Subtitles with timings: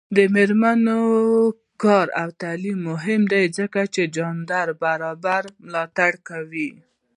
[0.15, 1.01] د میرمنو
[1.83, 6.69] کار او تعلیم مهم دی ځکه چې جنډر برابرۍ ملاتړ کوي.